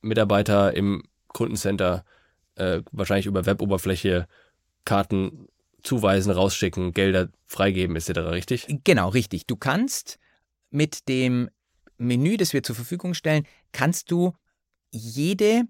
[0.00, 2.04] Mitarbeiter im Kundencenter
[2.56, 4.26] äh, wahrscheinlich über Weboberfläche
[4.84, 5.48] Karten
[5.82, 8.66] zuweisen, rausschicken, Gelder freigeben etc., richtig?
[8.84, 9.46] Genau, richtig.
[9.46, 10.18] Du kannst
[10.72, 11.48] mit dem
[11.98, 14.32] Menü, das wir zur Verfügung stellen, kannst du
[14.90, 15.62] jede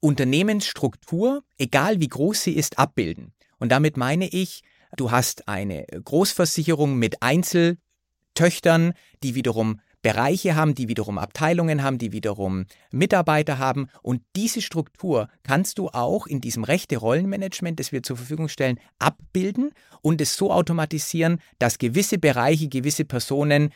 [0.00, 3.32] Unternehmensstruktur, egal wie groß sie ist, abbilden.
[3.58, 4.62] Und damit meine ich,
[4.96, 8.92] du hast eine Großversicherung mit Einzeltöchtern,
[9.22, 13.88] die wiederum Bereiche haben, die wiederum Abteilungen haben, die wiederum Mitarbeiter haben.
[14.02, 19.72] Und diese Struktur kannst du auch in diesem Rechte-Rollenmanagement, das wir zur Verfügung stellen, abbilden
[20.02, 23.70] und es so automatisieren, dass gewisse Bereiche, gewisse Personen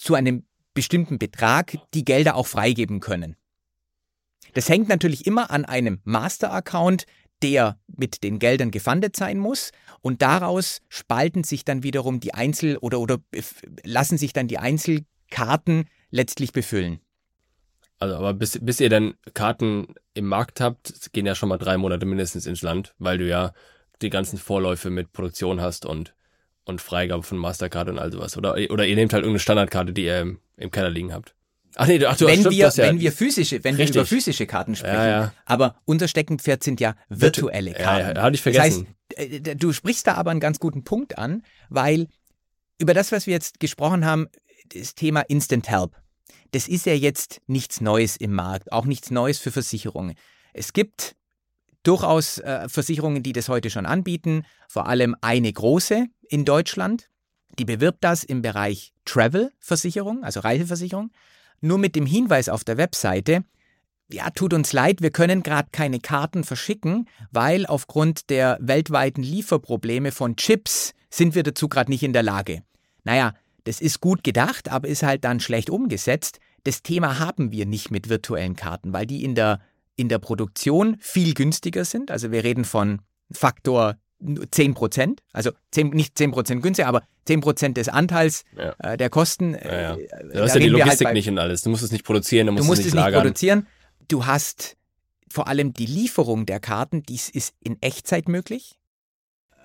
[0.00, 3.36] zu einem bestimmten Betrag die Gelder auch freigeben können.
[4.54, 7.04] Das hängt natürlich immer an einem Master-Account,
[7.42, 12.76] der mit den Geldern gefundet sein muss und daraus spalten sich dann wiederum die Einzel-
[12.78, 13.18] oder, oder
[13.84, 17.00] lassen sich dann die Einzelkarten letztlich befüllen.
[17.98, 21.76] Also, aber bis, bis ihr dann Karten im Markt habt, gehen ja schon mal drei
[21.76, 23.52] Monate mindestens ins Land, weil du ja
[24.02, 26.14] die ganzen Vorläufe mit Produktion hast und,
[26.70, 28.36] und Freigabe von Mastercard und all sowas.
[28.36, 31.34] Oder, oder ihr nehmt halt irgendeine Standardkarte, die ihr im, im Keller liegen habt.
[31.76, 33.94] Ach nee, ach, du, wenn stimmt, wir, das ja, wenn wir physische, wenn Richtig.
[33.94, 34.94] wir über physische Karten sprechen.
[34.94, 35.32] Ja, ja.
[35.44, 38.16] Aber unser Steckenpferd sind ja virtuelle Ja, Karten.
[38.16, 38.88] ja, hatte ich Das vergessen.
[39.18, 42.08] heißt, äh, du sprichst da aber einen ganz guten Punkt an, weil
[42.78, 44.26] über das, was wir jetzt gesprochen haben,
[44.74, 45.92] das Thema Instant Help,
[46.52, 50.14] das ist ja jetzt nichts Neues im Markt, auch nichts Neues für Versicherungen.
[50.52, 51.14] Es gibt
[51.84, 57.10] durchaus äh, Versicherungen, die das heute schon anbieten, vor allem eine große in Deutschland,
[57.58, 61.10] die bewirbt das im Bereich Travel-Versicherung, also Reiseversicherung,
[61.60, 63.44] nur mit dem Hinweis auf der Webseite,
[64.12, 70.10] ja, tut uns leid, wir können gerade keine Karten verschicken, weil aufgrund der weltweiten Lieferprobleme
[70.10, 72.62] von Chips sind wir dazu gerade nicht in der Lage.
[73.04, 76.40] Naja, das ist gut gedacht, aber ist halt dann schlecht umgesetzt.
[76.64, 79.60] Das Thema haben wir nicht mit virtuellen Karten, weil die in der,
[79.96, 82.10] in der Produktion viel günstiger sind.
[82.10, 83.96] Also wir reden von Faktor
[84.50, 88.74] 10 Prozent, also 10, nicht 10 Prozent günstiger, aber 10 Prozent des Anteils Ja.
[88.78, 89.54] äh, der Kosten.
[89.54, 89.94] Ja, ja.
[89.96, 91.62] äh, Du hast ja die halt Logistik bei- nicht und alles.
[91.62, 93.22] Du musst es nicht produzieren, du musst, Du musst es es nicht nicht lagern.
[93.22, 93.66] produzieren.
[94.08, 94.76] Du hast
[95.32, 98.74] vor allem die Lieferung der Karten, dies ist in Echtzeit möglich.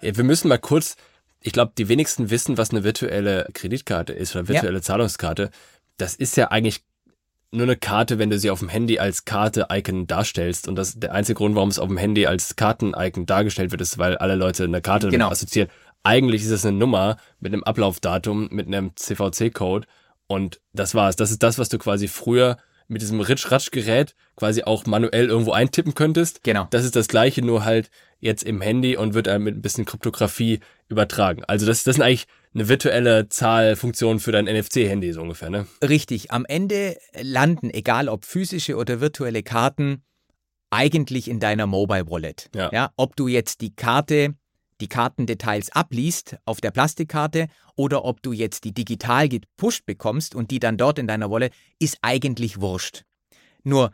[0.02, 0.96] Ja, wir müssen mal kurz,
[1.41, 5.50] ich glaube, die wenigsten wissen, was eine virtuelle Kreditkarte ist oder virtuelle Zahlungskarte.
[5.98, 6.82] Das ist ja eigentlich
[7.56, 10.68] nur eine Karte, wenn du sie auf dem Handy als Karte-Icon darstellst.
[10.68, 13.98] Und das der einzige Grund, warum es auf dem Handy als Karten-Icon dargestellt wird, ist,
[13.98, 15.30] weil alle Leute eine Karte damit Genau.
[15.32, 15.70] assoziieren.
[16.04, 19.88] Eigentlich ist es eine Nummer mit einem Ablaufdatum, mit einem CVC-Code.
[20.28, 21.15] Und das war's.
[21.15, 25.95] Das ist das, was du quasi früher mit diesem Ritsch-Ratsch-Gerät quasi auch manuell irgendwo eintippen
[25.95, 26.43] könntest.
[26.43, 26.67] Genau.
[26.69, 29.86] Das ist das gleiche, nur halt jetzt im Handy und wird dann mit ein bisschen
[29.86, 31.43] Kryptographie übertragen.
[31.45, 35.67] Also das, das ist eigentlich eine virtuelle Zahlfunktion für dein NFC-Handy so ungefähr, ne?
[35.88, 36.32] Richtig.
[36.32, 40.04] Am Ende landen, egal ob physische oder virtuelle Karten,
[40.69, 42.50] eigentlich in deiner Mobile Wallet.
[42.56, 42.91] Ja.
[42.98, 44.36] ob du jetzt die Karte,
[44.86, 50.52] die Kartendetails abliest auf der Plastikkarte oder ob du jetzt die digital gepusht bekommst und
[50.52, 53.04] die dann dort in deiner Wallet, ist eigentlich wurscht.
[53.63, 53.91] Nur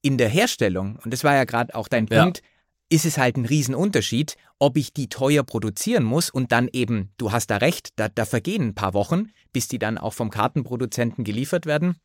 [0.00, 2.22] in der Herstellung, und das war ja gerade auch dein Ja.
[2.22, 2.42] Punkt,
[2.88, 7.32] ist es halt ein Riesenunterschied, ob ich die teuer produzieren muss und dann eben, du
[7.32, 11.24] hast da recht, da, da vergehen ein paar Wochen, bis die dann auch vom Kartenproduzenten
[11.24, 11.96] geliefert werden,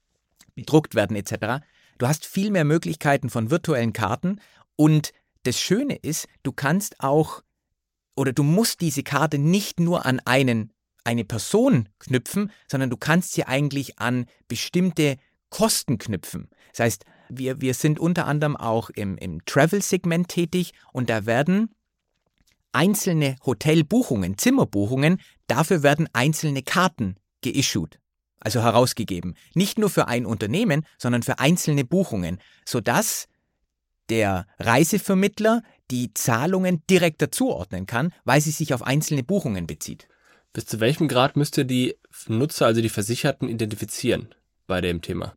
[0.55, 1.63] bedruckt werden etc.
[1.99, 4.41] Du hast viel mehr Möglichkeiten von virtuellen Karten
[4.75, 5.11] und
[5.43, 7.43] das Schöne ist, du kannst auch
[8.15, 10.71] oder du musst diese Karte nicht nur an einen,
[11.03, 15.17] eine Person knüpfen, sondern du kannst sie eigentlich an bestimmte
[15.49, 16.49] Kosten knüpfen.
[16.71, 21.69] Das heißt, wir, wir sind unter anderem auch im, im Travel-Segment tätig und da werden
[22.71, 27.99] einzelne Hotelbuchungen, Zimmerbuchungen, dafür werden einzelne Karten geissued,
[28.39, 29.35] also herausgegeben.
[29.53, 33.27] Nicht nur für ein Unternehmen, sondern für einzelne Buchungen, sodass
[34.09, 40.07] der Reisevermittler die Zahlungen direkt dazuordnen kann, weil sie sich auf einzelne Buchungen bezieht.
[40.53, 41.95] Bis zu welchem Grad müsst ihr die
[42.27, 44.33] Nutzer, also die Versicherten, identifizieren
[44.67, 45.35] bei dem Thema?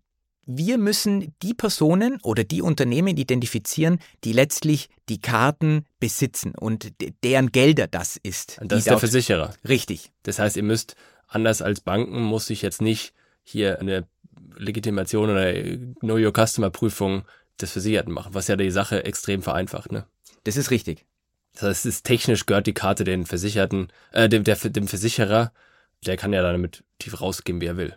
[0.49, 7.13] Wir müssen die Personen oder die Unternehmen identifizieren, die letztlich die Karten besitzen und de-
[7.25, 8.59] deren Gelder das ist.
[8.61, 9.55] Und das ist der Versicherer.
[9.67, 10.13] Richtig.
[10.23, 10.95] Das heißt, ihr müsst,
[11.27, 14.07] anders als Banken, muss ich jetzt nicht hier eine
[14.57, 15.53] Legitimation oder
[16.01, 17.25] Know Your Customer Prüfung
[17.61, 20.07] des Versicherten machen, was ja die Sache extrem vereinfacht, ne?
[20.47, 21.05] Das ist richtig.
[21.55, 25.53] Das heißt, es ist technisch gehört die Karte den Versicherten, äh, dem, der, dem Versicherer,
[26.05, 27.97] der kann ja damit tief rausgeben, wie er will.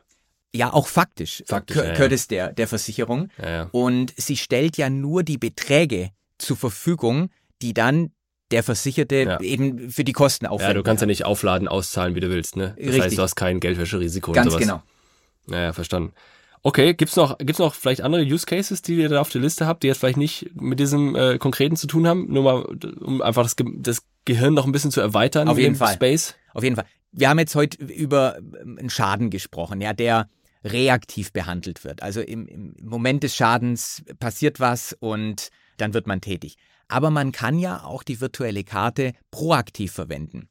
[0.56, 1.94] Ja, auch faktisch, Faktisch, gehö- ja, ja.
[1.94, 3.30] gehört es der, der Versicherung.
[3.42, 3.70] Ja.
[3.72, 6.10] Und sie stellt ja nur die Beträge
[6.40, 7.30] zur Verfügung,
[7.62, 8.12] die dann
[8.52, 10.70] der Versicherte eben für die Kosten aufwendet.
[10.76, 12.70] Ja, du kannst ja nicht aufladen, auszahlen, wie du willst, ne?
[12.78, 13.02] Das Richtig.
[13.04, 14.62] heißt, du hast kein Geldwäscherisiko und Ganz sowas.
[14.62, 14.82] genau.
[15.46, 16.14] Naja, verstanden.
[16.62, 19.66] Okay, gibt's noch, gibt's noch vielleicht andere Use Cases, die ihr da auf der Liste
[19.66, 22.32] habt, die jetzt vielleicht nicht mit diesem äh, Konkreten zu tun haben?
[22.32, 22.64] Nur mal,
[23.00, 25.94] um einfach das, Ge das Gehirn noch ein bisschen zu erweitern Auf jeden Fall.
[25.94, 26.36] Space.
[26.54, 26.86] Auf jeden Fall.
[27.12, 30.28] Wir haben jetzt heute über ähm, einen Schaden gesprochen, ja, der
[30.64, 32.04] reaktiv behandelt wird.
[32.04, 36.58] Also im, im Moment des Schadens passiert was und dann wird man tätig.
[36.90, 40.50] Aber man kann ja auch die virtuelle Karte proaktiv verwenden.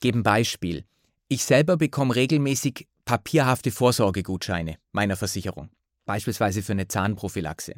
[0.00, 0.84] Geben Beispiel.
[1.28, 5.70] Ich selber bekomme regelmäßig papierhafte Vorsorgegutscheine meiner Versicherung.
[6.04, 7.74] Beispielsweise für eine Zahnprophylaxe.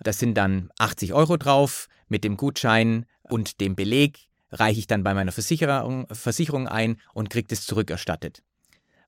[0.00, 1.88] Da sind dann 80 Euro drauf.
[2.08, 7.30] Mit dem Gutschein und dem Beleg reiche ich dann bei meiner Versicherung, Versicherung ein und
[7.30, 8.42] kriege das zurückerstattet.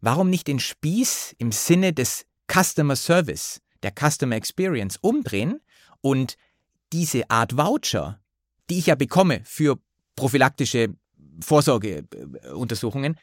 [0.01, 5.61] Warum nicht den Spieß im Sinne des Customer Service, der Customer Experience umdrehen
[6.01, 6.37] und
[6.93, 8.21] diese Art Voucher,
[8.71, 9.79] die ich ja bekomme für
[10.17, 10.95] prophylaktische
[11.41, 13.17] Vorsorgeuntersuchungen,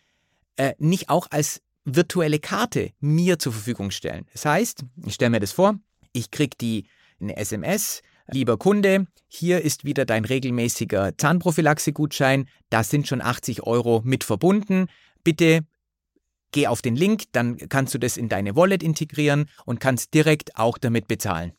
[0.55, 4.25] äh, nicht auch als virtuelle Karte mir zur Verfügung stellen.
[4.33, 5.79] Das heißt, ich stelle mir das vor,
[6.11, 6.85] ich kriege die
[7.21, 14.01] eine SMS, lieber Kunde, hier ist wieder dein regelmäßiger Zahnprophylaxe-Gutschein, da sind schon 80 Euro
[14.03, 14.87] mit verbunden.
[15.23, 15.61] Bitte
[16.51, 20.57] geh auf den Link, dann kannst du das in deine Wallet integrieren und kannst direkt
[20.57, 21.53] auch damit bezahlen.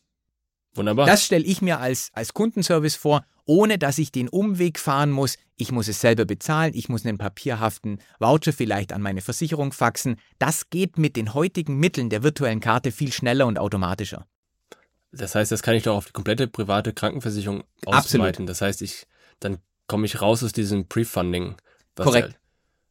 [0.77, 1.05] Wunderbar.
[1.05, 5.37] Das stelle ich mir als, als Kundenservice vor, ohne dass ich den Umweg fahren muss.
[5.55, 10.17] Ich muss es selber bezahlen, ich muss einen papierhaften Voucher vielleicht an meine Versicherung faxen.
[10.37, 14.27] Das geht mit den heutigen Mitteln der virtuellen Karte viel schneller und automatischer.
[15.11, 18.25] Das heißt, das kann ich doch auf die komplette private Krankenversicherung Absolut.
[18.27, 18.45] ausweiten.
[18.45, 19.07] Das heißt, ich,
[19.39, 21.55] dann komme ich raus aus diesem Pre-Funding.
[21.95, 22.29] was Korrekt.
[22.33, 22.37] ja-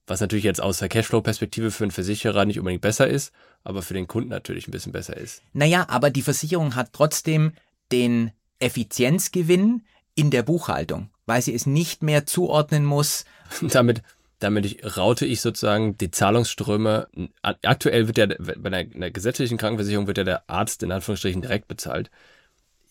[0.09, 3.33] was natürlich jetzt aus der Cashflow-Perspektive für einen Versicherer nicht unbedingt besser ist,
[3.64, 5.42] aber für den Kunden natürlich ein bisschen besser ist.
[5.53, 7.53] Naja, aber die Versicherung hat trotzdem
[7.92, 9.83] den Effizienzgewinn
[10.14, 13.25] in der Buchhaltung, weil sie es nicht mehr zuordnen muss.
[13.61, 14.03] damit,
[14.38, 17.09] damit ich, raute ich sozusagen die Zahlungsströme.
[17.42, 21.68] Aktuell wird ja bei einer, einer gesetzlichen Krankenversicherung wird ja der Arzt in Anführungsstrichen direkt
[21.68, 22.11] bezahlt.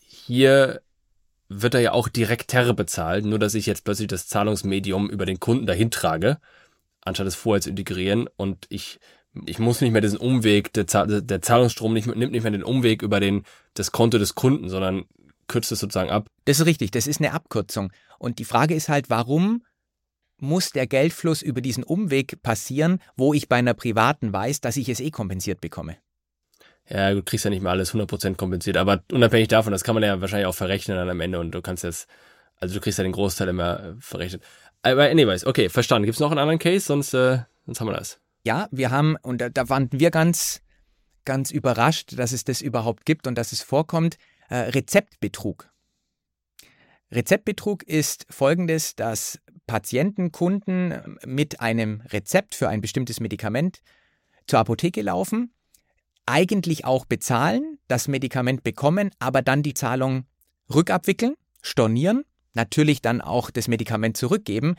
[0.06, 0.80] Hier
[1.48, 5.38] wird er ja auch direkter bezahlt, nur dass ich jetzt plötzlich das Zahlungsmedium über den
[5.38, 6.38] Kunden dahin trage,
[7.02, 8.98] anstatt es vorher zu integrieren und ich
[9.44, 13.02] ich muss nicht mehr diesen Umweg, der, der Zahlungsstrom nicht, nimmt nicht mehr den Umweg
[13.02, 13.44] über den,
[13.74, 15.04] das Konto des Kunden, sondern
[15.48, 16.28] kürzt es sozusagen ab.
[16.44, 17.92] Das ist richtig, das ist eine Abkürzung.
[18.18, 19.62] Und die Frage ist halt, warum
[20.38, 24.88] muss der Geldfluss über diesen Umweg passieren, wo ich bei einer privaten weiß, dass ich
[24.88, 25.96] es eh kompensiert bekomme?
[26.88, 30.04] Ja, du kriegst ja nicht mal alles 100% kompensiert, aber unabhängig davon, das kann man
[30.04, 32.06] ja wahrscheinlich auch verrechnen dann am Ende und du kannst jetzt,
[32.58, 34.42] also du kriegst ja den Großteil immer äh, verrechnet.
[34.82, 36.06] Aber anyways, okay, verstanden.
[36.06, 36.86] Gibt es noch einen anderen Case?
[36.86, 38.20] Sonst, äh, sonst haben wir das.
[38.46, 40.62] Ja, wir haben, und da, da waren wir ganz,
[41.24, 45.68] ganz überrascht, dass es das überhaupt gibt und dass es vorkommt, äh, Rezeptbetrug.
[47.10, 53.82] Rezeptbetrug ist folgendes, dass Patienten, Kunden mit einem Rezept für ein bestimmtes Medikament
[54.46, 55.52] zur Apotheke laufen
[56.26, 60.26] eigentlich auch bezahlen, das Medikament bekommen, aber dann die Zahlung
[60.72, 64.76] rückabwickeln, stornieren, natürlich dann auch das Medikament zurückgeben,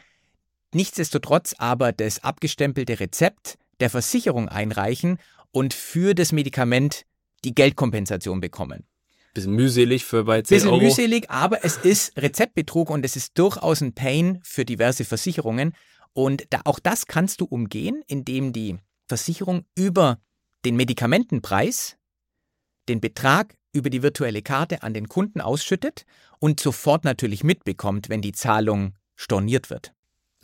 [0.73, 5.19] nichtsdestotrotz aber das abgestempelte Rezept der Versicherung einreichen
[5.51, 7.05] und für das Medikament
[7.43, 8.85] die Geldkompensation bekommen.
[9.33, 10.81] Bisschen mühselig für bei 10 Bisschen Euro.
[10.81, 15.73] mühselig, aber es ist Rezeptbetrug und es ist durchaus ein Pain für diverse Versicherungen.
[16.13, 18.77] Und da, auch das kannst du umgehen, indem die
[19.07, 20.19] Versicherung über
[20.65, 21.97] den Medikamentenpreis,
[22.89, 26.05] den Betrag über die virtuelle Karte an den Kunden ausschüttet
[26.39, 29.93] und sofort natürlich mitbekommt, wenn die Zahlung storniert wird.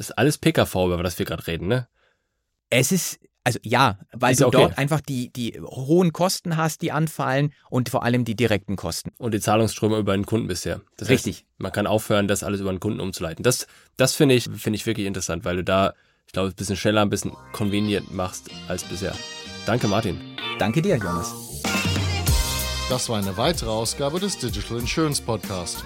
[0.04, 1.88] Das ist alles PKV, über das wir gerade reden, ne?
[2.70, 4.58] Es ist, also ja, weil Ist du okay.
[4.58, 9.12] dort einfach die, die hohen Kosten hast, die anfallen und vor allem die direkten Kosten.
[9.18, 10.82] Und die Zahlungsströme über den Kunden bisher.
[10.98, 11.38] Das Richtig.
[11.38, 13.44] Heißt, man kann aufhören, das alles über den Kunden umzuleiten.
[13.44, 15.94] Das, das finde ich, finde ich wirklich interessant, weil du da,
[16.28, 19.16] ich glaube, ein bisschen schneller, ein bisschen convenient machst als bisher.
[19.66, 20.20] Danke, Martin.
[20.60, 21.34] Danke dir, Jonas.
[22.90, 25.86] Das war eine weitere Ausgabe des Digital Insurance Podcast.